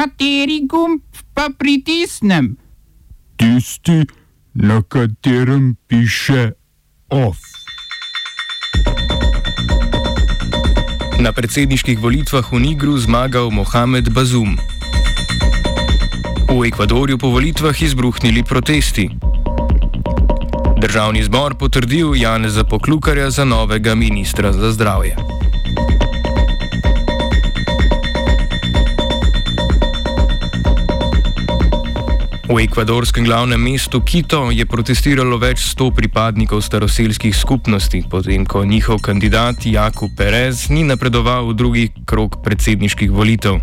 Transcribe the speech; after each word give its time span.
Kateri 0.00 0.64
gumb 0.64 1.04
pa 1.36 1.50
pritisnem? 1.52 2.56
Tisti, 3.36 4.06
na 4.56 4.80
katerem 4.80 5.76
piše 5.84 6.56
OF. 7.12 7.36
Na 11.20 11.36
predsedniških 11.36 12.00
volitvah 12.00 12.48
v 12.48 12.60
Nigru 12.64 12.96
zmagal 12.96 13.52
Mohamed 13.52 14.08
Bazum. 14.16 14.56
V 16.48 16.64
Ekvadorju 16.64 17.20
po 17.20 17.28
volitvah 17.28 17.76
izbruhnili 17.76 18.40
protesti. 18.40 19.04
Državni 20.80 21.28
zbor 21.28 21.60
potrdil 21.60 22.16
Janeza 22.16 22.64
Poklukarja 22.64 23.28
za 23.28 23.44
novega 23.44 23.92
ministra 23.92 24.48
za 24.48 24.72
zdravje. 24.72 25.39
V 32.50 32.66
ekvadorskem 32.66 33.22
glavnem 33.24 33.62
mestu 33.62 34.00
Quito 34.02 34.50
je 34.50 34.66
protestiralo 34.66 35.38
več 35.38 35.62
sto 35.70 35.86
pripadnikov 35.94 36.58
staroselskih 36.66 37.30
skupnosti, 37.30 38.02
potem 38.10 38.42
ko 38.42 38.64
njihov 38.66 38.98
kandidat 39.06 39.62
Jakub 39.70 40.10
Perez 40.18 40.66
ni 40.66 40.82
napredoval 40.82 41.46
v 41.46 41.54
drugi 41.54 41.84
krok 42.02 42.42
predsedniških 42.42 43.14
volitev. 43.14 43.62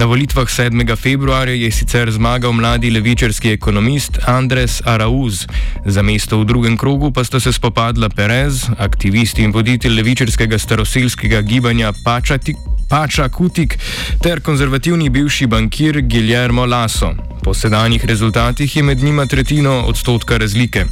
Na 0.00 0.08
volitvah 0.08 0.48
7. 0.48 0.80
februarja 0.96 1.60
je 1.60 1.68
sicer 1.76 2.08
zmagal 2.08 2.56
mladi 2.56 2.88
levičarski 2.88 3.52
ekonomist 3.52 4.24
Andres 4.24 4.80
Arauz, 4.88 5.44
za 5.84 6.00
mesto 6.00 6.40
v 6.40 6.48
drugem 6.48 6.80
krogu 6.80 7.12
pa 7.12 7.28
sta 7.28 7.36
se 7.36 7.52
spopadla 7.52 8.08
Perez, 8.08 8.64
aktivist 8.80 9.44
in 9.44 9.52
voditelj 9.52 9.92
levičarskega 9.92 10.56
staroselskega 10.56 11.44
gibanja 11.44 11.92
Pačatik. 12.00 12.56
Pača 12.92 13.28
Kutik 13.28 13.78
ter 14.20 14.40
konzervativni 14.44 15.08
bivši 15.10 15.46
bankir 15.46 16.00
Guillermo 16.00 16.66
Lasso. 16.66 17.14
Po 17.42 17.54
sedanjih 17.54 18.04
rezultatih 18.04 18.76
je 18.76 18.82
med 18.82 18.98
njima 19.02 19.26
tretjino 19.26 19.72
odstotka 19.88 20.36
razlike. 20.36 20.84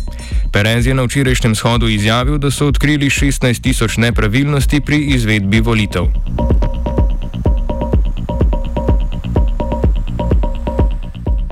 Perez 0.52 0.86
je 0.86 0.94
na 0.94 1.02
včerajšnjem 1.02 1.55
shodu 1.55 1.89
izjavil, 1.89 2.39
da 2.39 2.50
so 2.50 2.66
odkrili 2.66 3.11
16 3.11 3.61
tisoč 3.61 3.97
nepravilnosti 3.97 4.80
pri 4.80 4.97
izvedbi 4.97 5.61
volitev. 5.61 6.06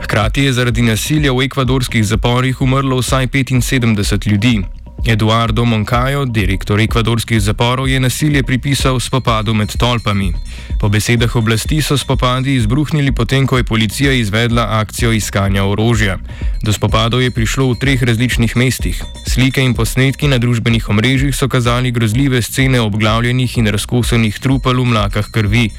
Hkrati 0.02 0.42
je 0.42 0.52
zaradi 0.52 0.82
nasilja 0.82 1.32
v 1.32 1.44
ekvadorskih 1.44 2.06
zaporih 2.06 2.62
umrlo 2.62 2.96
vsaj 2.96 3.26
75 3.26 4.30
ljudi. 4.30 4.62
Eduardo 5.06 5.64
Moncayo, 5.64 6.24
direktor 6.26 6.80
ekvadorskih 6.80 7.40
zaporov, 7.40 7.88
je 7.88 8.00
nasilje 8.00 8.42
pripisal 8.42 9.00
spopadu 9.00 9.54
med 9.54 9.70
tolpami. 9.78 10.32
Po 10.80 10.88
besedah 10.88 11.36
oblasti 11.36 11.78
so 11.82 11.98
spopadi 11.98 12.54
izbruhnili 12.54 13.12
potem, 13.12 13.46
ko 13.46 13.56
je 13.56 13.64
policija 13.64 14.12
izvedla 14.12 14.66
akcijo 14.82 15.12
iskanja 15.12 15.64
orožja. 15.64 16.18
Do 16.62 16.72
spopadov 16.72 17.22
je 17.22 17.30
prišlo 17.30 17.70
v 17.72 17.78
treh 17.78 18.02
različnih 18.02 18.56
mestih. 18.56 19.02
Slike 19.26 19.62
in 19.62 19.74
posnetki 19.74 20.28
na 20.28 20.38
družbenih 20.38 20.88
omrežjih 20.88 21.34
so 21.34 21.48
kazali 21.48 21.90
grozljive 21.90 22.42
scene 22.42 22.80
obglavljenih 22.80 23.58
in 23.58 23.66
razkosenih 23.66 24.38
trupel 24.38 24.82
v 24.82 24.84
mlakah 24.84 25.30
krvi. 25.30 25.70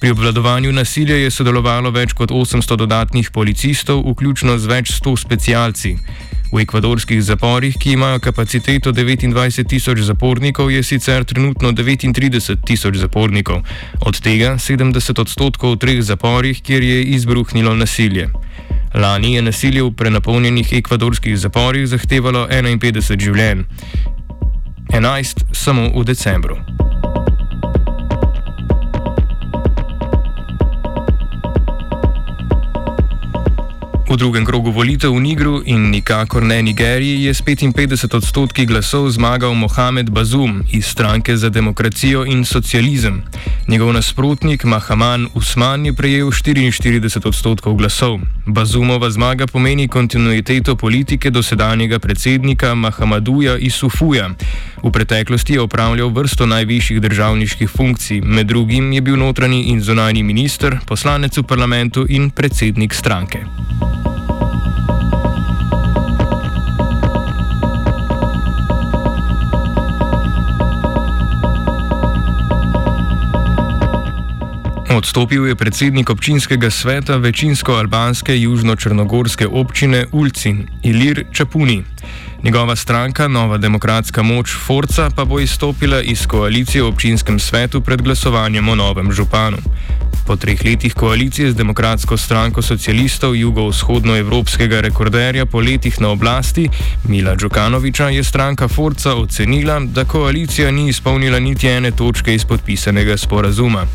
Pri 0.00 0.10
obvladovanju 0.10 0.72
nasilja 0.72 1.18
je 1.20 1.30
sodelovalo 1.30 1.90
več 1.90 2.14
kot 2.16 2.30
800 2.30 2.76
dodatnih 2.76 3.30
policistov, 3.30 4.00
vključno 4.00 4.56
z 4.58 4.66
več 4.66 4.94
100 4.96 5.16
specialci. 5.20 5.96
V 6.50 6.64
ekvadorskih 6.66 7.22
zaporih, 7.22 7.76
ki 7.78 7.92
imajo 7.94 8.18
kapaciteto 8.18 8.90
29 8.92 9.68
tisoč 9.70 10.02
zapornikov, 10.02 10.70
je 10.70 10.82
sicer 10.82 11.24
trenutno 11.24 11.70
39 11.72 12.58
tisoč 12.66 12.98
zapornikov, 12.98 13.62
od 14.02 14.18
tega 14.18 14.58
70 14.58 15.20
odstotkov 15.20 15.76
v 15.76 15.78
treh 15.78 16.02
zaporih, 16.02 16.58
kjer 16.62 16.82
je 16.82 17.04
izbruhnilo 17.14 17.74
nasilje. 17.74 18.28
Lani 18.94 19.34
je 19.34 19.42
nasilje 19.42 19.82
v 19.82 19.94
prenapolnjenih 19.94 20.72
ekvadorskih 20.82 21.38
zaporih 21.38 21.86
zahtevalo 21.86 22.48
51 22.50 23.14
življenj, 23.22 23.64
11 24.90 25.54
samo 25.54 25.86
v 25.94 26.04
decembru. 26.04 26.79
V 34.10 34.16
drugem 34.18 34.42
krogu 34.42 34.74
volitev 34.74 35.14
v 35.14 35.22
Nigru 35.22 35.62
in 35.62 35.94
nikakor 35.94 36.42
ne 36.42 36.58
Nigeriji 36.62 37.30
je 37.30 37.34
s 37.34 37.46
55 37.46 38.10
odstotki 38.10 38.66
glasov 38.66 39.06
zmagal 39.06 39.54
Mohamed 39.54 40.10
Bazum 40.10 40.66
iz 40.66 40.90
stranke 40.90 41.36
za 41.36 41.46
demokracijo 41.46 42.26
in 42.26 42.42
socializem. 42.44 43.22
Njegov 43.68 43.92
nasprotnik 43.92 44.64
Mahaman 44.64 45.30
Usman 45.34 45.86
je 45.86 45.92
prejel 45.94 46.26
44 46.26 47.22
odstotkov 47.22 47.78
glasov. 47.78 48.18
Bazumova 48.46 49.10
zmaga 49.10 49.46
pomeni 49.46 49.86
kontinuiteto 49.88 50.74
politike 50.74 51.30
dosedanjega 51.30 51.98
predsednika 51.98 52.74
Mahamaduja 52.74 53.62
Isufuja. 53.62 54.34
V 54.82 54.90
preteklosti 54.90 55.52
je 55.52 55.60
opravljal 55.60 56.10
vrsto 56.10 56.46
najvišjih 56.46 57.00
državniških 57.00 57.70
funkcij, 57.70 58.20
med 58.20 58.46
drugim 58.46 58.92
je 58.92 59.00
bil 59.00 59.16
notranji 59.16 59.70
in 59.70 59.80
zunani 59.80 60.22
minister, 60.22 60.78
poslanec 60.86 61.38
v 61.38 61.46
parlamentu 61.46 62.06
in 62.08 62.30
predsednik 62.30 62.94
stranke. 62.94 63.46
Odstopil 74.90 75.46
je 75.46 75.54
predsednik 75.54 76.10
občinskega 76.10 76.70
sveta 76.70 77.16
večinsko 77.16 77.72
albanske 77.72 78.34
južno-črnogorske 78.34 79.46
občine 79.46 80.06
Ulcin, 80.12 80.66
Ilir 80.82 81.24
Čapuni. 81.32 81.84
Njegova 82.42 82.76
stranka, 82.76 83.28
Nova 83.28 83.58
demokratska 83.58 84.22
moč 84.22 84.50
Forca, 84.66 85.10
pa 85.16 85.24
bo 85.24 85.40
izstopila 85.40 86.02
iz 86.02 86.26
koalicije 86.26 86.82
v 86.82 86.88
občinskem 86.88 87.38
svetu 87.38 87.80
pred 87.80 88.02
glasovanjem 88.02 88.68
o 88.68 88.74
novem 88.74 89.12
županu. 89.12 89.58
Po 90.30 90.36
treh 90.36 90.60
letih 90.64 90.94
koalicije 90.94 91.50
z 91.50 91.56
demokratsko 91.58 92.16
stranko 92.16 92.62
socialistov 92.62 93.34
jugovzhodnoevropskega 93.34 94.80
rekorderja 94.80 95.46
po 95.46 95.58
letih 95.60 96.00
na 96.00 96.08
oblasti 96.08 96.68
Mila 97.08 97.34
Džukanoviča 97.36 98.08
je 98.08 98.24
stranka 98.24 98.68
Forca 98.68 99.14
ocenila, 99.14 99.80
da 99.80 100.04
koalicija 100.04 100.70
ni 100.70 100.88
izpolnila 100.88 101.38
niti 101.38 101.68
ene 101.68 101.90
točke 101.90 102.34
iz 102.34 102.44
podpisanega 102.44 103.16
sporazuma. 103.16 103.86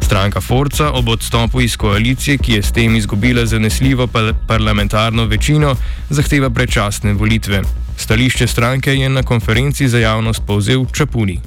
Stranka 0.00 0.40
Forca 0.40 0.90
ob 0.90 1.08
odstopu 1.08 1.60
iz 1.60 1.76
koalicije, 1.76 2.38
ki 2.38 2.52
je 2.52 2.62
s 2.62 2.72
tem 2.72 2.96
izgubila 2.96 3.46
zanesljivo 3.46 4.06
parlamentarno 4.46 5.24
večino, 5.24 5.74
zahteva 6.10 6.50
predčasne 6.50 7.12
volitve. 7.12 7.62
Stališče 7.96 8.46
stranke 8.46 8.94
je 8.94 9.08
na 9.08 9.22
konferenci 9.22 9.88
za 9.88 9.98
javnost 9.98 10.42
povzel 10.46 10.86
Čapuni. 10.92 11.40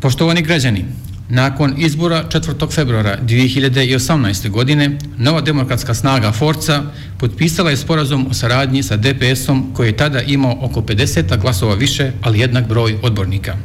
Poštovani 0.00 0.42
građani, 0.42 0.84
nakon 1.32 1.74
izbora 1.78 2.24
4. 2.28 2.74
februara 2.74 3.18
2018. 3.22 4.50
godine 4.50 4.98
nova 5.18 5.40
demokratska 5.40 5.94
snaga 5.94 6.32
Forca 6.32 6.82
potpisala 7.18 7.70
je 7.70 7.76
sporazum 7.76 8.26
o 8.30 8.34
saradnji 8.34 8.82
sa 8.82 8.96
DPS-om 8.96 9.70
koji 9.74 9.88
je 9.88 9.96
tada 9.96 10.20
imao 10.20 10.58
oko 10.60 10.80
50 10.80 11.40
glasova 11.40 11.74
više, 11.74 12.12
ali 12.22 12.40
jednak 12.40 12.68
broj 12.68 12.98
odbornika. 13.02 13.56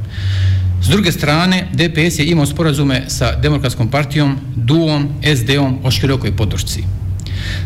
S 0.82 0.88
druge 0.88 1.12
strane, 1.12 1.68
DPS 1.74 2.20
je 2.20 2.26
imao 2.26 2.46
sporazume 2.46 3.04
sa 3.08 3.36
Demokratskom 3.36 3.92
partijom, 3.92 4.38
DUOM, 4.56 5.10
SD-om 5.36 5.80
o 5.84 5.92
širokoj 5.92 6.36
podršci. 6.36 6.84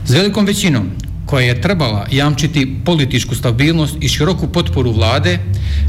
S 0.05 0.09
velikom 0.09 0.45
većinom 0.45 0.89
koja 1.31 1.45
je 1.45 1.61
trebala 1.61 2.07
jamčiti 2.11 2.75
političku 2.85 3.35
stabilnost 3.35 3.95
i 4.01 4.07
široku 4.07 4.47
potporu 4.47 4.91
vlade, 4.91 5.39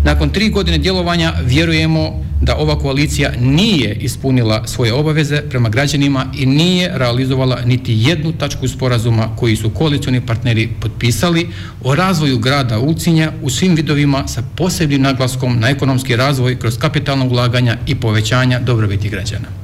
nakon 0.04 0.30
tri 0.30 0.50
godine 0.50 0.78
djelovanja 0.78 1.32
vjerujemo 1.44 2.24
da 2.40 2.56
ova 2.56 2.78
koalicija 2.78 3.32
nije 3.40 3.94
ispunila 3.94 4.66
svoje 4.66 4.92
obaveze 4.92 5.42
prema 5.50 5.68
građanima 5.68 6.26
i 6.38 6.46
nije 6.46 6.90
realizovala 6.94 7.60
niti 7.64 7.94
jednu 7.98 8.32
tačku 8.32 8.68
sporazuma 8.68 9.36
koji 9.36 9.56
su 9.56 9.70
koalicioni 9.70 10.20
partneri 10.26 10.68
potpisali 10.80 11.48
o 11.84 11.94
razvoju 11.94 12.38
grada 12.38 12.78
Ulcinja 12.78 13.32
u 13.42 13.50
svim 13.50 13.74
vidovima 13.74 14.28
sa 14.28 14.42
posebnim 14.56 15.02
naglaskom 15.02 15.60
na 15.60 15.68
ekonomski 15.68 16.16
razvoj 16.16 16.58
kroz 16.58 16.78
kapitalna 16.78 17.24
ulaganja 17.24 17.76
i 17.86 17.94
povećanja 17.94 18.60
dobrobiti 18.60 19.08
građana. 19.08 19.61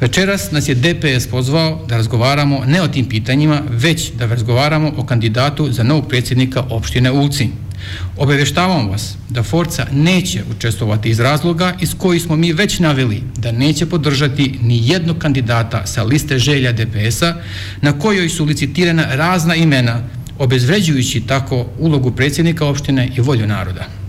Večeras 0.00 0.50
nas 0.50 0.68
je 0.68 0.74
DPS 0.74 1.26
pozvao 1.26 1.86
da 1.88 1.96
razgovaramo 1.96 2.64
ne 2.66 2.82
o 2.82 2.88
tim 2.88 3.08
pitanjima, 3.08 3.62
već 3.70 4.12
da 4.12 4.26
razgovaramo 4.26 4.92
o 4.96 5.04
kandidatu 5.04 5.72
za 5.72 5.82
novog 5.82 6.08
predsjednika 6.08 6.64
opštine 6.70 7.10
Ulci. 7.10 7.48
Obavještavam 8.16 8.88
vas 8.88 9.16
da 9.28 9.42
Forca 9.42 9.86
neće 9.92 10.42
učestvovati 10.56 11.08
iz 11.08 11.20
razloga 11.20 11.74
iz 11.80 11.94
koji 11.98 12.20
smo 12.20 12.36
mi 12.36 12.52
već 12.52 12.78
naveli 12.78 13.22
da 13.36 13.52
neće 13.52 13.86
podržati 13.86 14.58
ni 14.62 14.88
jednog 14.88 15.18
kandidata 15.18 15.86
sa 15.86 16.02
liste 16.02 16.38
želja 16.38 16.72
DPS-a 16.72 17.34
na 17.80 17.98
kojoj 17.98 18.28
su 18.28 18.44
licitirana 18.44 19.14
razna 19.14 19.54
imena 19.54 20.00
obezvređujući 20.38 21.20
tako 21.20 21.66
ulogu 21.78 22.10
predsjednika 22.10 22.66
opštine 22.66 23.10
i 23.16 23.20
volju 23.20 23.46
naroda. 23.46 24.03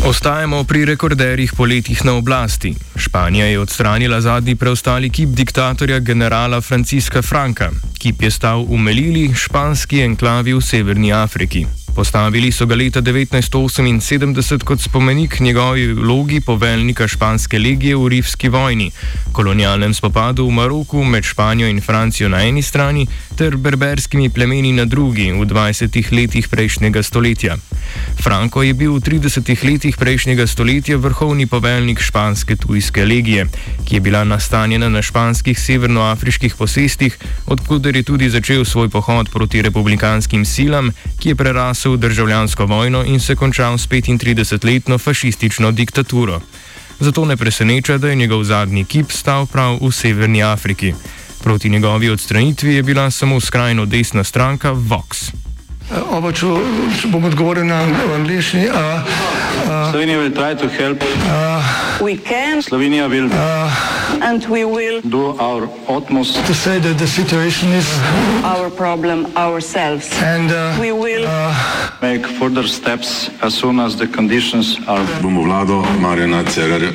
Ostajamo 0.00 0.64
pri 0.64 0.84
rekorderjih 0.84 1.52
poletjih 1.56 2.04
na 2.04 2.12
oblasti. 2.16 2.74
Španija 2.96 3.46
je 3.46 3.58
odstranila 3.60 4.20
zadnji 4.20 4.54
preostali 4.56 5.10
kip 5.10 5.28
diktatorja 5.28 5.98
generala 5.98 6.60
Franciska 6.60 7.22
Franka. 7.22 7.70
Kip 7.98 8.22
je 8.22 8.30
stal 8.30 8.64
v 8.64 8.78
Melili, 8.78 9.34
španski 9.34 10.00
enklavi 10.00 10.54
v 10.54 10.60
Severni 10.60 11.12
Afriki. 11.12 11.66
Postavili 11.94 12.52
so 12.52 12.66
ga 12.66 12.74
leta 12.74 13.02
1978 13.02 14.64
kot 14.64 14.80
spomenik 14.80 15.40
njegovi 15.40 15.92
vlogi 15.92 16.40
poveljnika 16.40 17.08
španske 17.08 17.58
legije 17.58 17.96
v 17.96 18.08
Rifski 18.08 18.48
vojni, 18.48 18.90
kolonialnem 19.32 19.94
spopadu 19.94 20.46
v 20.46 20.50
Maroku 20.50 21.04
med 21.04 21.24
Španijo 21.24 21.68
in 21.68 21.80
Francijo 21.80 22.28
na 22.28 22.40
eni 22.46 22.62
strani 22.62 23.06
ter 23.36 23.56
berberskimi 23.56 24.30
plemeni 24.30 24.72
na 24.72 24.84
drugi 24.84 25.32
v 25.32 25.44
20 25.44 26.12
letih 26.12 26.48
prejšnjega 26.48 27.02
stoletja. 27.02 27.56
Franco 28.22 28.62
je 28.62 28.74
bil 28.74 28.92
v 28.92 29.00
30 29.00 29.64
letih 29.64 29.96
prejšnjega 29.96 30.46
stoletja 30.46 30.96
vrhovni 30.96 31.46
poveljnik 31.46 32.00
španske 32.00 32.56
tujske 32.56 33.04
legije, 33.04 33.46
ki 33.84 33.96
je 33.96 34.00
bila 34.00 34.24
nastanjena 34.24 34.88
na 34.88 35.02
španskih 35.02 35.58
severnoafriških 35.58 36.54
posestih, 36.54 37.18
odkuder 37.46 37.96
je 37.96 38.02
tudi 38.02 38.30
začel 38.30 38.64
svoj 38.64 38.88
pohod 38.88 39.30
proti 39.32 39.62
republikanskim 39.62 40.44
silam, 40.44 40.92
ki 41.18 41.28
je 41.28 41.34
prerasel 41.34 41.92
v 41.92 42.02
državljansko 42.06 42.66
vojno 42.66 43.04
in 43.04 43.20
se 43.20 43.36
končal 43.36 43.78
s 43.78 43.88
35-letno 43.88 44.98
fašistično 44.98 45.70
diktaturo. 45.72 46.40
Zato 47.00 47.24
ne 47.24 47.36
preseneča, 47.36 47.98
da 47.98 48.08
je 48.08 48.16
njegov 48.16 48.44
zadnji 48.44 48.84
kip 48.84 49.12
stal 49.12 49.46
prav 49.46 49.78
v 49.80 49.92
Severni 49.92 50.42
Afriki. 50.42 50.94
Proti 51.42 51.68
njegovi 51.68 52.10
odstranitvi 52.10 52.74
je 52.74 52.82
bila 52.82 53.10
samo 53.10 53.40
skrajno 53.40 53.86
desna 53.86 54.24
stranka 54.24 54.72
Vox. 54.72 55.32
Oba, 55.90 56.30
če 56.30 56.46
bom 57.10 57.24
odgovoril 57.26 57.66
na 57.66 57.82
angliški. 58.14 58.68
Slovenija 59.90 60.18
bo 60.22 60.30
poskušala 60.38 60.94
pomagati. 60.94 62.62
Slovenija 62.62 63.08
bo 63.08 63.14
naredila 63.14 63.50
naš 64.22 65.66
utmost, 65.88 66.38
da 66.38 66.40
bo 66.46 66.54
rekla, 66.66 66.94
da 66.94 67.04
je 67.04 67.08
situacija 67.08 67.68
naš 67.70 68.70
problem, 68.76 69.26
naš 69.34 69.64
sebe. 69.64 70.00
In 70.30 70.48
bomo 70.78 71.06
naredili 71.06 71.26
nadaljnje 72.00 72.22
korake, 72.38 73.30
as 73.42 73.54
soon 73.54 73.80
as 73.80 73.96
the 73.96 74.06
conditions 74.06 74.66
are. 74.86 75.02
Bomo 75.22 75.42
vlado 75.42 75.84
Marjana 75.98 76.44
Cererja, 76.44 76.90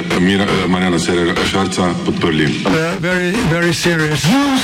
Marjana 0.68 1.00
Cererja 1.00 1.36
Šarca 1.51 1.89
podprli. 2.06 2.63
Zelo, 3.01 3.74
zelo 3.74 4.07
resno. 4.07 4.57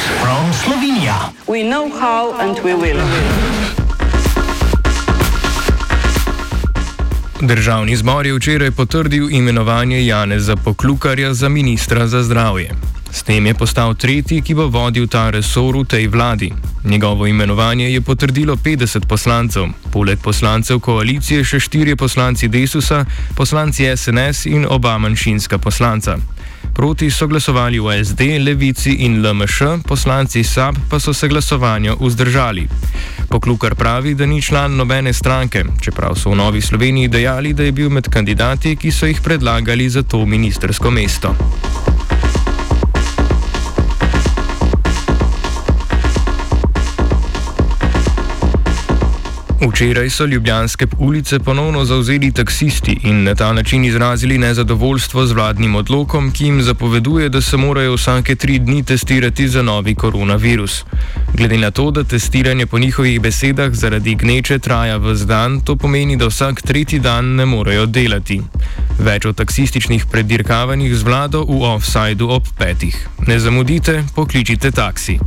Slovenija. 0.63 1.15
We 1.47 1.63
know 1.63 1.89
how 1.99 2.31
and 2.39 2.57
we 2.63 2.73
will. 2.73 3.50
Državni 7.41 7.95
zbor 7.95 8.25
je 8.25 8.33
včeraj 8.33 8.71
potrdil 8.71 9.31
imenovanje 9.31 10.05
Janeza 10.05 10.55
Poklukarja 10.55 11.33
za 11.33 11.49
ministra 11.49 12.07
za 12.07 12.23
zdravje. 12.23 12.69
S 13.11 13.23
tem 13.23 13.45
je 13.45 13.53
postal 13.53 13.95
tretji, 13.95 14.41
ki 14.41 14.53
bo 14.53 14.67
vodil 14.67 15.07
ta 15.07 15.29
resor 15.29 15.77
v 15.77 15.83
tej 15.83 16.07
vladi. 16.07 16.53
Njegovo 16.83 17.27
imenovanje 17.27 17.89
je 17.91 18.01
potrdilo 18.01 18.55
50 18.55 19.05
poslancev, 19.05 19.65
poleg 19.91 20.19
poslancev 20.23 20.79
koalicije 20.79 21.43
še 21.43 21.59
štirje 21.59 21.95
poslanci 21.95 22.47
Desusa, 22.47 23.05
poslanci 23.35 23.89
SNS 23.97 24.45
in 24.45 24.65
oba 24.69 24.97
manjšinska 24.97 25.57
poslanca. 25.57 26.17
Proti 26.73 27.11
so 27.11 27.27
glasovali 27.27 27.79
v 27.79 28.03
SD, 28.03 28.39
Levici 28.39 29.03
in 29.03 29.21
LMŠ, 29.21 29.83
poslanci 29.83 30.43
SAB 30.43 30.75
pa 30.89 30.99
so 30.99 31.13
se 31.13 31.27
glasovanja 31.27 31.93
vzdržali. 31.99 32.67
Poklukar 33.29 33.75
pravi, 33.75 34.15
da 34.15 34.25
ni 34.25 34.41
član 34.41 34.75
nobene 34.75 35.13
stranke, 35.13 35.63
čeprav 35.81 36.15
so 36.15 36.31
v 36.31 36.35
Novi 36.35 36.61
Sloveniji 36.61 37.07
dejali, 37.07 37.53
da 37.53 37.63
je 37.63 37.71
bil 37.71 37.89
med 37.89 38.09
kandidati, 38.09 38.75
ki 38.75 38.91
so 38.91 39.05
jih 39.05 39.21
predlagali 39.21 39.89
za 39.89 40.03
to 40.03 40.25
ministersko 40.25 40.91
mesto. 40.91 41.35
Včeraj 49.61 50.09
so 50.09 50.25
ljubljanske 50.25 50.87
ulice 50.97 51.39
ponovno 51.39 51.85
zauzeli 51.85 52.31
taksisti 52.31 52.97
in 53.03 53.23
na 53.23 53.35
ta 53.35 53.53
način 53.53 53.85
izrazili 53.85 54.37
nezadovoljstvo 54.37 55.25
z 55.25 55.31
vladnim 55.31 55.75
odlokom, 55.75 56.31
ki 56.31 56.45
jim 56.45 56.61
zapoveduje, 56.61 57.29
da 57.29 57.41
se 57.41 57.57
morajo 57.57 57.93
vsake 57.93 58.35
tri 58.35 58.59
dni 58.59 58.83
testirati 58.83 59.47
za 59.47 59.61
novi 59.61 59.95
koronavirus. 59.95 60.83
Glede 61.33 61.57
na 61.57 61.71
to, 61.71 61.91
da 61.91 62.03
testiranje 62.03 62.65
po 62.65 62.79
njihovih 62.79 63.21
besedah 63.21 63.73
zaradi 63.73 64.15
gneče 64.15 64.59
traja 64.59 64.97
v 64.97 65.15
zdan, 65.15 65.61
to 65.61 65.75
pomeni, 65.75 66.17
da 66.17 66.27
vsak 66.27 66.61
tretji 66.61 66.99
dan 66.99 67.35
ne 67.35 67.45
morejo 67.45 67.85
delati. 67.85 68.41
Več 68.99 69.25
o 69.25 69.33
taksističnih 69.33 70.05
predirkavanjih 70.11 70.95
z 70.95 71.03
vlado 71.03 71.45
v 71.45 71.61
offsajdu 71.75 72.29
ob 72.29 72.49
petih. 72.57 73.07
Ne 73.27 73.39
zamudite, 73.39 74.03
pokličite 74.15 74.71
taksi. 74.71 75.19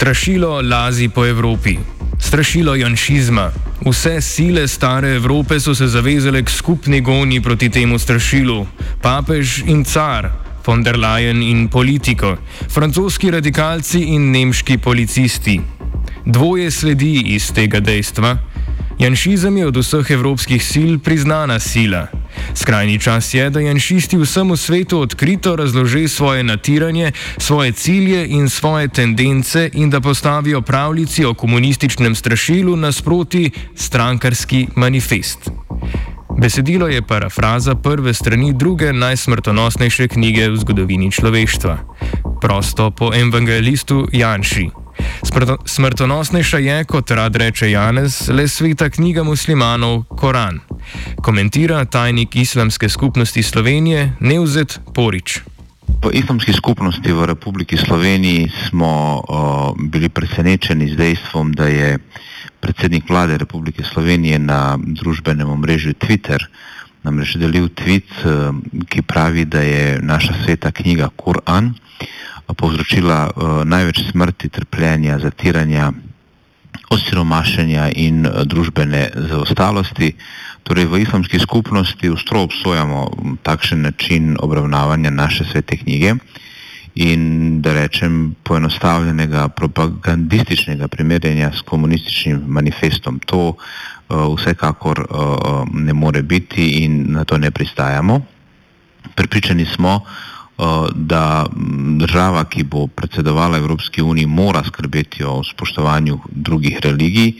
Strašilo 0.00 0.62
lazi 0.64 1.08
po 1.08 1.26
Evropi. 1.26 1.76
Strašilo 2.18 2.74
janšizma. 2.74 3.50
Vse 3.86 4.20
sile 4.20 4.68
stare 4.68 5.14
Evrope 5.14 5.60
so 5.60 5.74
se 5.74 5.86
zavezale 5.86 6.40
k 6.42 6.50
skupni 6.50 7.00
goni 7.00 7.42
proti 7.42 7.68
temu 7.68 7.98
strašilu. 7.98 8.66
Papež 9.02 9.58
in 9.66 9.84
car, 9.84 10.30
von 10.66 10.82
der 10.82 10.96
Leyen 10.96 11.42
in 11.42 11.68
politiko, 11.68 12.36
francoski 12.68 13.30
radikalci 13.30 14.00
in 14.00 14.30
nemški 14.30 14.78
policisti. 14.78 15.60
Dvoje 16.24 16.70
sledi 16.70 17.20
iz 17.36 17.52
tega 17.52 17.80
dejstva. 17.80 18.38
Janšizem 19.00 19.56
je 19.56 19.66
od 19.66 19.76
vseh 19.76 20.10
evropskih 20.10 20.60
sil 20.60 20.92
priznana 21.00 21.56
sila. 21.56 22.06
Skrajni 22.54 22.98
čas 23.00 23.34
je, 23.34 23.50
da 23.50 23.60
janšisti 23.60 24.18
vsemu 24.20 24.56
svetu 24.56 25.00
odkrito 25.00 25.56
razložijo 25.56 26.08
svoje 26.08 26.44
natiranje, 26.44 27.12
svoje 27.38 27.72
cilje 27.72 28.26
in 28.28 28.48
svoje 28.48 28.88
tendence 28.88 29.70
in 29.72 29.90
da 29.90 30.00
postavijo 30.00 30.60
pravljici 30.60 31.24
o 31.24 31.34
komunističnem 31.34 32.14
strašilu 32.14 32.76
nasproti 32.76 33.50
strankarski 33.74 34.66
manifest. 34.76 35.50
Besedilo 36.40 36.88
je 36.88 37.02
parafraza 37.02 37.74
prve 37.74 38.14
strani 38.14 38.52
druge 38.52 38.92
najsmrtonosnejše 38.92 40.08
knjige 40.08 40.48
v 40.48 40.56
zgodovini 40.56 41.12
človeštva. 41.12 41.78
Prosto 42.40 42.90
po 42.90 43.10
evangelistu 43.14 44.08
Janši. 44.12 44.70
Smrtonosnejša 45.66 46.58
je, 46.58 46.84
kot 46.84 47.10
rad 47.10 47.36
reče 47.36 47.70
Janez, 47.70 48.28
le 48.28 48.48
sveta 48.48 48.90
knjiga 48.90 49.22
muslimanov 49.22 50.02
Koran. 50.04 50.60
Komentira 51.22 51.84
tajnik 51.84 52.36
Islamske 52.36 52.88
skupnosti 52.88 53.42
Slovenije 53.42 54.12
Neuzet 54.20 54.80
Porič. 54.94 55.40
V 56.00 56.10
islamski 56.12 56.52
skupnosti 56.52 57.12
v 57.12 57.26
Republiki 57.26 57.76
Sloveniji 57.76 58.48
smo 58.68 59.20
uh, 59.20 59.74
bili 59.76 60.08
presenečeni 60.08 60.88
z 60.88 60.96
dejstvom, 60.96 61.52
da 61.52 61.66
je 61.66 61.98
predsednik 62.60 63.08
vlade 63.08 63.38
Republike 63.38 63.82
Slovenije 63.84 64.38
na 64.38 64.78
družbenem 64.78 65.48
omrežju 65.48 65.92
Twitter 65.92 66.40
namreč 67.02 67.36
delil 67.40 67.68
tweet, 67.74 68.08
uh, 68.24 68.54
ki 68.88 69.02
pravi, 69.02 69.44
da 69.44 69.60
je 69.60 69.98
naša 70.02 70.42
sveta 70.44 70.70
knjiga 70.70 71.08
Koran 71.16 71.74
povzročila 72.56 73.30
uh, 73.30 73.64
največ 73.64 74.10
smrti, 74.10 74.48
trpljenja, 74.48 75.18
zatiranja, 75.18 75.92
osiromašenja 76.90 77.90
in 77.94 78.26
uh, 78.26 78.42
družbene 78.44 79.08
zaostalosti. 79.30 80.12
Torej, 80.62 80.86
v 80.90 81.02
islamski 81.02 81.38
skupnosti 81.38 82.10
ustro 82.10 82.42
obsojamo 82.42 83.10
takšen 83.42 83.82
način 83.82 84.36
obravnavanja 84.40 85.10
naše 85.10 85.44
svete 85.44 85.76
knjige 85.76 86.14
in 86.94 87.62
da 87.62 87.72
rečem 87.72 88.34
poenostavljenega 88.42 89.48
propagandističnega 89.48 90.88
primerjanja 90.88 91.52
s 91.52 91.62
komunističnim 91.62 92.42
manifestom. 92.46 93.20
To 93.26 93.54
vsekakor 94.10 95.06
uh, 95.10 95.64
ne 95.72 95.92
more 95.92 96.22
biti 96.22 96.84
in 96.84 97.12
na 97.12 97.24
to 97.24 97.38
ne 97.38 97.50
pristajamo. 97.50 98.20
Pripričani 99.14 99.64
smo, 99.64 100.00
da 100.94 101.46
država, 101.96 102.44
ki 102.44 102.62
bo 102.62 102.86
predsedovala 102.86 103.58
Evropski 103.58 104.02
uniji, 104.02 104.26
mora 104.26 104.62
skrbeti 104.64 105.24
o 105.24 105.42
spoštovanju 105.44 106.18
drugih 106.30 106.78
religij, 106.82 107.32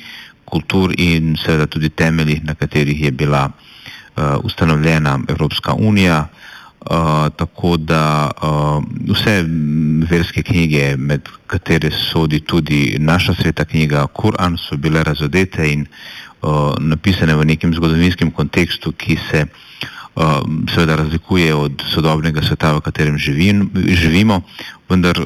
kultur 0.45 0.95
in 0.99 1.37
seveda 1.37 1.67
tudi 1.67 1.89
temeljih, 1.89 2.45
na 2.45 2.55
katerih 2.55 3.03
je 3.03 3.11
bila 3.11 3.51
ustanovljena 4.43 5.19
Evropska 5.29 5.75
unija. 5.75 6.27
Uh, 6.81 7.29
tako 7.37 7.77
da 7.77 8.31
uh, 8.43 8.83
vse 9.13 9.45
verske 10.11 10.43
knjige, 10.43 10.97
med 10.97 11.29
katere 11.47 11.91
sodi 11.91 12.41
tudi 12.41 12.97
naša 12.99 13.35
sveta 13.35 13.65
knjiga 13.65 14.07
Koran, 14.07 14.57
so 14.57 14.77
bile 14.77 15.03
razodete 15.05 15.69
in 15.73 15.85
uh, 15.85 16.73
napisane 16.81 17.37
v 17.37 17.45
nekem 17.45 17.75
zgodovinskem 17.75 18.31
kontekstu, 18.31 18.93
ki 18.93 19.19
se 19.31 19.45
seveda 20.75 20.97
razlikuje 20.97 21.55
od 21.55 21.83
sodobnega 21.95 22.43
sveta, 22.43 22.73
v 22.77 22.81
katerem 22.81 23.19
živim, 23.19 23.71
živimo, 23.75 24.43
vendar 24.89 25.17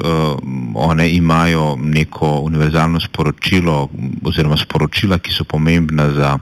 one 0.75 1.09
imajo 1.09 1.75
neko 1.81 2.39
univerzalno 2.45 2.99
sporočilo 2.99 3.89
oziroma 4.23 4.57
sporočila, 4.57 5.17
ki 5.19 5.33
so 5.33 5.43
pomembna 5.43 6.11
za 6.13 6.37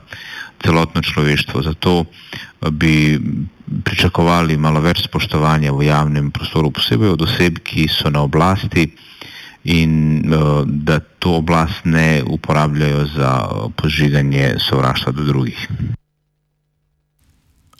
celotno 0.62 1.02
človeštvo. 1.02 1.62
Zato 1.62 2.04
bi 2.70 3.18
pričakovali 3.84 4.56
malo 4.60 4.80
več 4.84 5.04
spoštovanja 5.06 5.72
v 5.72 5.88
javnem 5.88 6.30
prostoru, 6.30 6.70
posebej 6.70 7.14
od 7.16 7.22
oseb, 7.26 7.58
ki 7.64 7.88
so 7.88 8.10
na 8.10 8.22
oblasti 8.22 8.88
in 9.64 10.20
da 10.84 11.00
to 11.00 11.38
oblast 11.40 11.84
ne 11.88 12.22
uporabljajo 12.26 13.06
za 13.16 13.30
požiganje 13.76 14.56
sovraštva 14.60 15.12
do 15.12 15.24
drugih. 15.24 15.68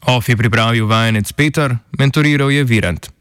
OF 0.07 0.29
je 0.29 0.37
pripravil 0.37 0.87
vajenec 0.87 1.33
Peter, 1.33 1.76
mentoriral 1.99 2.50
je 2.53 2.64
Virant. 2.64 3.14